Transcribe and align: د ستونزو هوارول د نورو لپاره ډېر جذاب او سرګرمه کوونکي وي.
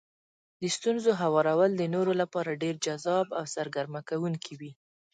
د 0.61 0.63
ستونزو 0.77 1.11
هوارول 1.21 1.71
د 1.75 1.83
نورو 1.93 2.13
لپاره 2.21 2.59
ډېر 2.63 2.75
جذاب 2.85 3.27
او 3.37 3.43
سرګرمه 3.55 4.01
کوونکي 4.09 4.53
وي. 4.59 4.71